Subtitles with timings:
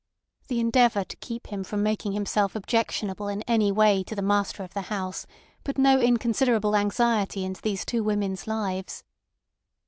[0.47, 4.63] The endeavour to keep him from making himself objectionable in any way to the master
[4.63, 5.27] of the house
[5.63, 9.03] put no inconsiderable anxiety into these two women's lives.